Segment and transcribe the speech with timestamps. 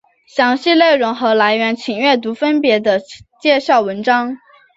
[0.25, 2.99] 详细内容和来源请阅读分别的
[3.39, 4.35] 介绍文章。